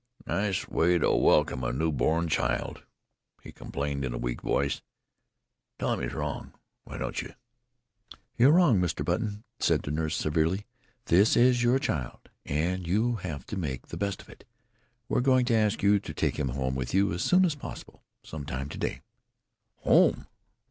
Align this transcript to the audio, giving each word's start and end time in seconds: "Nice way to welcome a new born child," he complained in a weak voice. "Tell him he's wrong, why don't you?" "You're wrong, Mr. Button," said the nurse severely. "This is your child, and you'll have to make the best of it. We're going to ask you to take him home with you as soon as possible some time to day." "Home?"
"Nice 0.25 0.67
way 0.67 0.97
to 0.97 1.11
welcome 1.11 1.63
a 1.63 1.71
new 1.71 1.91
born 1.91 2.27
child," 2.27 2.81
he 3.43 3.51
complained 3.51 4.03
in 4.03 4.15
a 4.15 4.17
weak 4.17 4.41
voice. 4.41 4.81
"Tell 5.77 5.93
him 5.93 6.01
he's 6.01 6.15
wrong, 6.15 6.53
why 6.85 6.97
don't 6.97 7.21
you?" 7.21 7.35
"You're 8.35 8.51
wrong, 8.53 8.81
Mr. 8.81 9.05
Button," 9.05 9.43
said 9.59 9.83
the 9.83 9.91
nurse 9.91 10.15
severely. 10.15 10.65
"This 11.05 11.37
is 11.37 11.61
your 11.61 11.77
child, 11.77 12.31
and 12.47 12.87
you'll 12.87 13.17
have 13.17 13.45
to 13.45 13.55
make 13.57 13.89
the 13.89 13.95
best 13.97 14.23
of 14.23 14.29
it. 14.29 14.43
We're 15.07 15.21
going 15.21 15.45
to 15.45 15.55
ask 15.55 15.83
you 15.83 15.99
to 15.99 16.13
take 16.15 16.39
him 16.39 16.49
home 16.49 16.73
with 16.73 16.95
you 16.95 17.13
as 17.13 17.21
soon 17.21 17.45
as 17.45 17.53
possible 17.53 18.01
some 18.23 18.43
time 18.43 18.69
to 18.69 18.79
day." 18.79 19.01
"Home?" 19.81 20.25